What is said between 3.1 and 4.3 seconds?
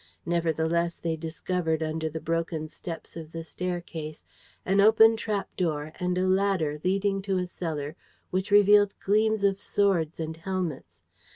of the staircase,